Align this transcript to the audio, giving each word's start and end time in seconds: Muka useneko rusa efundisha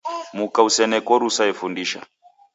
Muka 0.37 0.59
useneko 0.67 1.11
rusa 1.21 1.43
efundisha 1.51 1.99